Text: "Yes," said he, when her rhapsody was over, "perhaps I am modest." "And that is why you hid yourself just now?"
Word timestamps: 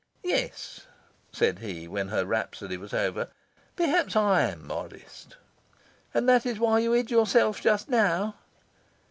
"Yes," 0.23 0.87
said 1.31 1.59
he, 1.59 1.87
when 1.87 2.07
her 2.07 2.25
rhapsody 2.25 2.75
was 2.75 2.91
over, 2.91 3.27
"perhaps 3.75 4.15
I 4.15 4.41
am 4.49 4.65
modest." 4.65 5.37
"And 6.11 6.27
that 6.27 6.43
is 6.43 6.57
why 6.57 6.79
you 6.79 6.93
hid 6.93 7.11
yourself 7.11 7.61
just 7.61 7.87
now?" 7.87 8.33